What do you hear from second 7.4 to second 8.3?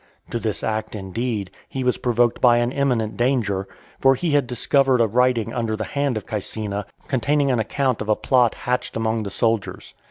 an account of a